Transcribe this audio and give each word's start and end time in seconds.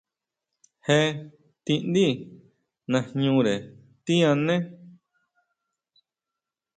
Jé 0.85 0.97
tindí 1.65 2.05
najñure 2.91 3.55
tíʼané. 4.05 4.55